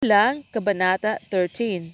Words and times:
lang, 0.00 0.40
Kabanata 0.48 1.20
13 1.28 1.92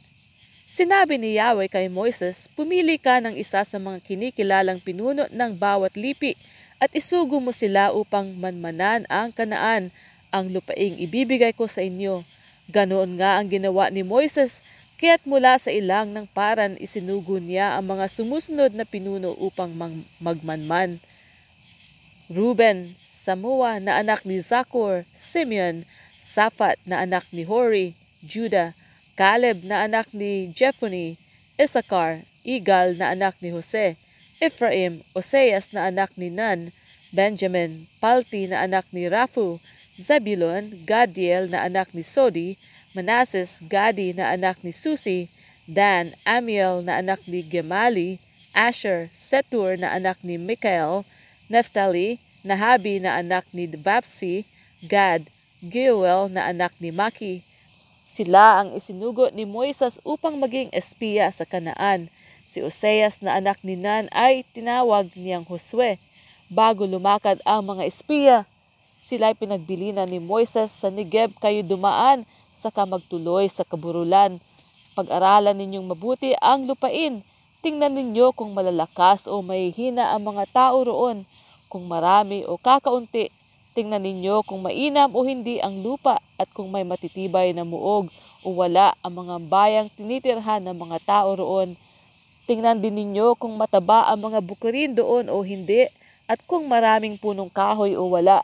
Sinabi 0.71 1.19
ni 1.19 1.43
Yahweh 1.43 1.67
kay 1.67 1.91
Moises, 1.91 2.47
Pumili 2.55 3.03
ka 3.03 3.19
ng 3.19 3.35
isa 3.35 3.67
sa 3.67 3.79
mga 3.83 3.99
kinikilalang 3.99 4.79
pinuno 4.79 5.27
ng 5.27 5.53
bawat 5.59 5.99
lipi 5.99 6.39
at 6.79 6.87
isugo 6.95 7.43
mo 7.43 7.51
sila 7.51 7.91
upang 7.91 8.31
manmanan 8.39 9.03
ang 9.11 9.35
kanaan, 9.35 9.91
ang 10.31 10.47
lupaing 10.55 11.03
ibibigay 11.03 11.51
ko 11.51 11.67
sa 11.67 11.83
inyo. 11.83 12.23
Ganoon 12.71 13.19
nga 13.19 13.43
ang 13.43 13.51
ginawa 13.51 13.91
ni 13.91 14.07
Moises, 14.07 14.63
kaya't 15.03 15.27
mula 15.27 15.59
sa 15.59 15.75
ilang 15.75 16.15
ng 16.15 16.31
paran 16.31 16.79
isinugo 16.79 17.43
niya 17.43 17.75
ang 17.75 17.91
mga 17.91 18.07
sumusunod 18.07 18.71
na 18.71 18.87
pinuno 18.87 19.35
upang 19.35 19.75
magmanman. 20.23 21.03
Ruben, 22.31 22.95
Samua 23.03 23.83
na 23.83 23.99
anak 23.99 24.23
ni 24.23 24.39
Zakur, 24.39 25.03
Simeon, 25.19 25.83
Safat 26.37 26.77
na 26.85 27.01
anak 27.01 27.25
ni 27.33 27.49
Hori, 27.49 27.97
Judah, 28.21 28.77
Caleb 29.17 29.65
na 29.65 29.89
anak 29.89 30.13
ni 30.13 30.53
Jephunneh, 30.53 31.17
Issachar, 31.57 32.29
Igal 32.45 33.01
na 33.01 33.17
anak 33.17 33.41
ni 33.41 33.49
Jose, 33.57 33.97
Ephraim, 34.37 35.01
Oseas 35.17 35.73
na 35.73 35.89
anak 35.89 36.13
ni 36.21 36.29
Nun, 36.29 36.77
Benjamin, 37.09 37.89
Palti 38.05 38.45
na 38.45 38.61
anak 38.69 38.85
ni 38.93 39.09
Raphu, 39.09 39.65
Zebulon, 39.97 40.85
Gadiel 40.85 41.49
na 41.49 41.65
anak 41.65 41.97
ni 41.97 42.05
Sodi, 42.05 42.61
Manases, 42.93 43.57
Gadi 43.65 44.13
na 44.13 44.29
anak 44.37 44.61
ni 44.61 44.77
Susi, 44.77 45.33
Dan, 45.65 46.13
Amiel 46.29 46.85
na 46.85 47.01
anak 47.01 47.25
ni 47.25 47.41
Gemali, 47.41 48.21
Asher, 48.53 49.09
Setur 49.17 49.81
na 49.81 49.97
anak 49.97 50.21
ni 50.21 50.37
Mikael, 50.37 51.09
Naphtali, 51.49 52.21
Nahabi 52.45 53.01
na 53.01 53.17
anak 53.17 53.49
ni 53.57 53.65
Bapsi, 53.73 54.45
Gad, 54.85 55.33
Geuel 55.65 56.29
na 56.29 56.53
anak 56.53 56.77
ni 56.85 56.93
Maki, 56.93 57.41
sila 58.05 58.61
ang 58.61 58.77
isinugo 58.77 59.33
ni 59.33 59.49
Moises 59.49 59.97
upang 60.05 60.37
maging 60.37 60.69
espiya 60.69 61.33
sa 61.33 61.49
Kanaan. 61.49 62.13
Si 62.45 62.61
Oseas 62.61 63.25
na 63.25 63.41
anak 63.41 63.65
ni 63.65 63.73
Nan 63.73 64.13
ay 64.13 64.45
tinawag 64.53 65.09
niyang 65.17 65.49
Josue. 65.49 65.97
Bago 66.53 66.85
lumakad 66.85 67.41
ang 67.49 67.65
mga 67.65 67.89
espiya, 67.89 68.39
sila 69.01 69.33
ay 69.33 69.37
pinagbilinan 69.41 70.05
ni 70.13 70.21
Moises 70.21 70.77
sa 70.77 70.93
Negeb 70.93 71.33
kayo 71.41 71.65
dumaan 71.65 72.29
saka 72.53 72.85
magtuloy 72.85 73.49
sa 73.49 73.65
kaburulan. 73.65 74.37
Pag-aralan 74.93 75.57
ninyong 75.57 75.89
mabuti 75.89 76.37
ang 76.45 76.69
lupain. 76.69 77.25
Tingnan 77.65 77.97
ninyo 77.97 78.37
kung 78.37 78.53
malalakas 78.53 79.25
o 79.25 79.41
mahihina 79.41 80.13
ang 80.13 80.21
mga 80.21 80.45
tao 80.53 80.85
roon, 80.85 81.25
kung 81.73 81.89
marami 81.89 82.45
o 82.45 82.61
kakaunti 82.61 83.33
Tingnan 83.77 84.09
ninyo 84.09 84.41
kung 84.49 84.65
mainam 84.65 85.13
o 85.13 85.21
hindi 85.21 85.61
ang 85.61 85.85
lupa 85.85 86.17
at 86.41 86.49
kung 86.57 86.73
may 86.73 86.81
matitibay 86.81 87.53
na 87.53 87.61
muog 87.61 88.09
o 88.41 88.57
wala 88.57 88.97
ang 89.05 89.21
mga 89.21 89.37
bayang 89.53 89.93
tinitirhan 89.93 90.65
ng 90.65 90.73
mga 90.73 90.97
tao 91.05 91.37
roon. 91.37 91.77
Tingnan 92.49 92.81
din 92.81 92.97
ninyo 92.97 93.37
kung 93.37 93.53
mataba 93.53 94.09
ang 94.09 94.33
mga 94.33 94.41
bukirin 94.41 94.97
doon 94.97 95.29
o 95.29 95.45
hindi 95.45 95.93
at 96.25 96.41
kung 96.49 96.65
maraming 96.65 97.21
punong 97.21 97.53
kahoy 97.53 97.93
o 98.01 98.09
wala. 98.09 98.41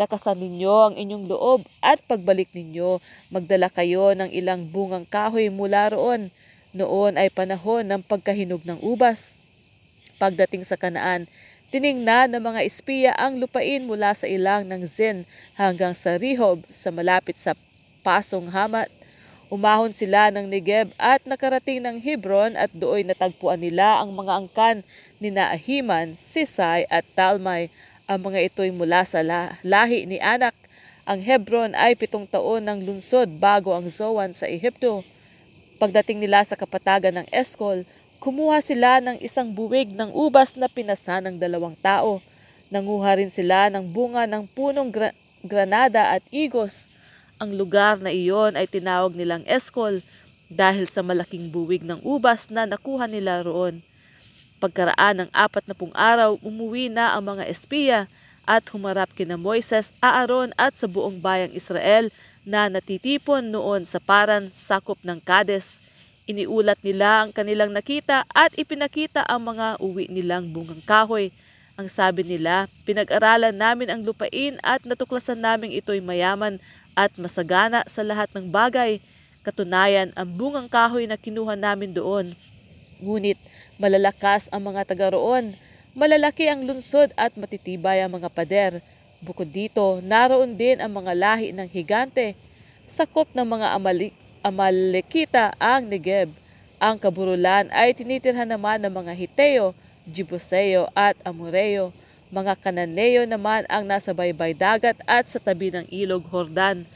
Lakasan 0.00 0.40
ninyo 0.40 0.72
ang 0.72 0.94
inyong 0.96 1.28
loob 1.28 1.60
at 1.84 2.00
pagbalik 2.08 2.48
ninyo, 2.56 3.04
magdala 3.28 3.68
kayo 3.68 4.16
ng 4.16 4.32
ilang 4.32 4.64
bungang 4.64 5.04
kahoy 5.04 5.52
mula 5.52 5.92
roon. 5.92 6.32
Noon 6.72 7.20
ay 7.20 7.28
panahon 7.28 7.84
ng 7.84 8.00
pagkahinog 8.00 8.64
ng 8.64 8.80
ubas. 8.80 9.36
Pagdating 10.16 10.64
sa 10.64 10.80
kanaan, 10.80 11.28
Tiningnan 11.70 12.34
ng 12.34 12.42
mga 12.42 12.60
espiya 12.66 13.12
ang 13.14 13.38
lupain 13.38 13.86
mula 13.86 14.10
sa 14.10 14.26
ilang 14.26 14.66
ng 14.66 14.82
Zen 14.90 15.22
hanggang 15.54 15.94
sa 15.94 16.18
Rehob 16.18 16.66
sa 16.66 16.90
malapit 16.90 17.38
sa 17.38 17.54
Pasong 18.02 18.50
Hamat. 18.50 18.90
Umahon 19.54 19.94
sila 19.94 20.34
ng 20.34 20.50
Negeb 20.50 20.90
at 20.98 21.22
nakarating 21.22 21.78
ng 21.78 22.02
Hebron 22.02 22.58
at 22.58 22.74
doon 22.74 23.06
natagpuan 23.06 23.62
nila 23.62 24.02
ang 24.02 24.10
mga 24.10 24.32
angkan 24.42 24.76
ni 25.22 25.30
Naahiman, 25.30 26.18
Sisay 26.18 26.90
at 26.90 27.06
Talmay. 27.14 27.70
Ang 28.10 28.18
mga 28.26 28.50
ito'y 28.50 28.74
mula 28.74 29.06
sa 29.06 29.22
lahi 29.62 30.10
ni 30.10 30.18
Anak. 30.18 30.58
Ang 31.06 31.22
Hebron 31.22 31.78
ay 31.78 31.94
pitong 31.94 32.26
taon 32.26 32.66
ng 32.66 32.82
lunsod 32.82 33.30
bago 33.38 33.70
ang 33.70 33.86
Zoan 33.86 34.34
sa 34.34 34.50
Ehipto. 34.50 35.06
Pagdating 35.78 36.18
nila 36.18 36.42
sa 36.42 36.58
kapatagan 36.58 37.22
ng 37.22 37.26
Eskol, 37.30 37.86
Kumuha 38.20 38.60
sila 38.60 39.00
ng 39.00 39.16
isang 39.24 39.48
buwig 39.48 39.96
ng 39.96 40.12
ubas 40.12 40.52
na 40.52 40.68
pinasa 40.68 41.24
ng 41.24 41.40
dalawang 41.40 41.72
tao. 41.80 42.20
Nanguha 42.68 43.16
rin 43.16 43.32
sila 43.32 43.72
ng 43.72 43.80
bunga 43.88 44.28
ng 44.28 44.44
punong 44.44 44.92
gra- 44.92 45.16
granada 45.40 46.12
at 46.12 46.20
igos. 46.28 46.84
Ang 47.40 47.56
lugar 47.56 47.96
na 47.96 48.12
iyon 48.12 48.60
ay 48.60 48.68
tinawag 48.68 49.16
nilang 49.16 49.40
Eskol 49.48 50.04
dahil 50.52 50.84
sa 50.84 51.00
malaking 51.00 51.48
buwig 51.48 51.80
ng 51.80 51.96
ubas 52.04 52.52
na 52.52 52.68
nakuha 52.68 53.08
nila 53.08 53.40
roon. 53.40 53.80
Pagkaraan 54.60 55.24
ng 55.24 55.30
apat 55.32 55.64
na 55.64 55.72
pung 55.72 55.96
araw, 55.96 56.36
umuwi 56.44 56.92
na 56.92 57.16
ang 57.16 57.24
mga 57.24 57.48
espiya 57.48 58.04
at 58.44 58.68
humarap 58.68 59.08
kina 59.16 59.40
Moises, 59.40 59.96
Aaron 60.04 60.52
at 60.60 60.76
sa 60.76 60.84
buong 60.84 61.24
bayang 61.24 61.56
Israel 61.56 62.12
na 62.44 62.68
natitipon 62.68 63.48
noon 63.48 63.88
sa 63.88 63.96
paran 63.96 64.52
sakop 64.52 65.00
ng 65.08 65.24
Kades. 65.24 65.80
Iniulat 66.28 66.76
nila 66.84 67.24
ang 67.24 67.30
kanilang 67.32 67.72
nakita 67.72 68.28
at 68.36 68.52
ipinakita 68.52 69.24
ang 69.24 69.40
mga 69.48 69.80
uwi 69.80 70.04
nilang 70.12 70.52
bungang 70.52 70.84
kahoy. 70.84 71.32
Ang 71.80 71.88
sabi 71.88 72.20
nila, 72.20 72.68
pinag-aralan 72.84 73.56
namin 73.56 73.88
ang 73.88 74.04
lupain 74.04 74.60
at 74.60 74.84
natuklasan 74.84 75.40
namin 75.40 75.72
ito'y 75.72 76.04
mayaman 76.04 76.60
at 76.92 77.08
masagana 77.16 77.80
sa 77.88 78.04
lahat 78.04 78.28
ng 78.36 78.52
bagay. 78.52 79.00
Katunayan, 79.40 80.12
ang 80.12 80.28
bungang 80.36 80.68
kahoy 80.68 81.08
na 81.08 81.16
kinuha 81.16 81.56
namin 81.56 81.96
doon. 81.96 82.28
Ngunit 83.00 83.40
malalakas 83.80 84.52
ang 84.52 84.60
mga 84.60 84.84
taga 84.84 85.16
roon. 85.16 85.56
Malalaki 85.96 86.52
ang 86.52 86.68
lunsod 86.68 87.16
at 87.16 87.32
matitibay 87.40 88.04
ang 88.04 88.12
mga 88.12 88.28
pader. 88.28 88.72
Bukod 89.24 89.48
dito, 89.48 90.04
naroon 90.04 90.60
din 90.60 90.84
ang 90.84 90.92
mga 90.92 91.16
lahi 91.16 91.56
ng 91.56 91.68
higante, 91.72 92.36
sakop 92.92 93.32
ng 93.32 93.48
mga 93.48 93.72
amalik 93.80 94.12
Amalekita 94.40 95.52
ang 95.60 95.84
Negeb. 95.84 96.32
Ang 96.80 96.96
kaburulan 96.96 97.68
ay 97.76 97.92
tinitirhan 97.92 98.48
naman 98.48 98.80
ng 98.80 98.88
mga 98.88 99.12
Hiteo, 99.12 99.76
Jebuseo 100.08 100.88
at 100.96 101.12
Amoreo. 101.28 101.92
Mga 102.32 102.56
Kananeo 102.56 103.28
naman 103.28 103.68
ang 103.68 103.84
nasa 103.84 104.16
baybay 104.16 104.56
dagat 104.56 104.96
at 105.04 105.28
sa 105.28 105.36
tabi 105.36 105.68
ng 105.68 105.84
ilog 105.92 106.24
Hordan. 106.32 106.88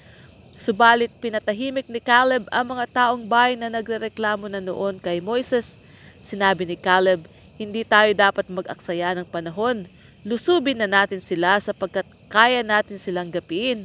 Subalit 0.56 1.12
pinatahimik 1.20 1.84
ni 1.84 2.00
Caleb 2.00 2.48
ang 2.48 2.64
mga 2.64 2.88
taong 2.88 3.28
bayan 3.28 3.60
na 3.60 3.76
nagrereklamo 3.76 4.48
na 4.48 4.64
noon 4.64 4.96
kay 4.96 5.20
Moises. 5.20 5.76
Sinabi 6.24 6.64
ni 6.64 6.80
Caleb, 6.80 7.28
hindi 7.60 7.84
tayo 7.84 8.08
dapat 8.16 8.48
mag-aksaya 8.48 9.12
ng 9.20 9.28
panahon. 9.28 9.84
Lusubin 10.24 10.80
na 10.80 10.88
natin 10.88 11.20
sila 11.20 11.60
sapagkat 11.60 12.08
kaya 12.32 12.64
natin 12.64 12.96
silang 12.96 13.28
gapiin. 13.28 13.84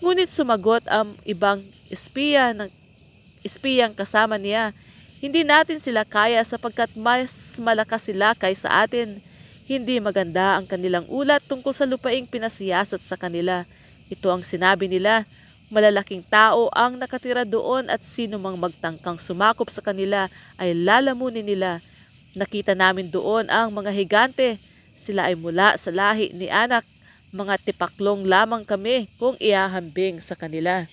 Ngunit 0.00 0.32
sumagot 0.32 0.88
ang 0.88 1.12
ibang 1.28 1.60
espiya 1.92 2.56
ng 2.56 2.85
espiyang 3.46 3.94
kasama 3.94 4.34
niya. 4.34 4.74
Hindi 5.22 5.46
natin 5.46 5.78
sila 5.78 6.02
kaya 6.04 6.42
sapagkat 6.42 6.92
mas 6.98 7.56
malakas 7.62 8.10
sila 8.10 8.34
kaysa 8.34 8.68
atin. 8.68 9.22
Hindi 9.64 9.98
maganda 9.98 10.58
ang 10.58 10.66
kanilang 10.68 11.06
ulat 11.06 11.42
tungkol 11.46 11.72
sa 11.72 11.88
lupaing 11.88 12.26
pinasiyasat 12.28 13.00
sa 13.00 13.16
kanila. 13.16 13.64
Ito 14.06 14.30
ang 14.30 14.46
sinabi 14.46 14.86
nila, 14.86 15.26
malalaking 15.66 16.22
tao 16.22 16.70
ang 16.70 16.94
nakatira 16.94 17.42
doon 17.42 17.90
at 17.90 18.02
sino 18.06 18.38
mang 18.38 18.54
magtangkang 18.54 19.18
sumakop 19.18 19.66
sa 19.72 19.82
kanila 19.82 20.30
ay 20.60 20.76
lalamunin 20.76 21.42
nila. 21.42 21.82
Nakita 22.36 22.76
namin 22.76 23.10
doon 23.10 23.48
ang 23.50 23.72
mga 23.72 23.90
higante. 23.90 24.60
Sila 24.94 25.26
ay 25.26 25.34
mula 25.34 25.74
sa 25.80 25.90
lahi 25.90 26.30
ni 26.36 26.46
anak. 26.52 26.86
Mga 27.34 27.58
tipaklong 27.66 28.22
lamang 28.22 28.62
kami 28.62 29.10
kung 29.18 29.34
iahambing 29.42 30.22
sa 30.22 30.38
kanila. 30.38 30.86